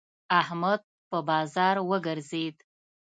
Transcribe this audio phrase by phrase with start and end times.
[0.39, 2.55] احمد په بازار وګرځېد.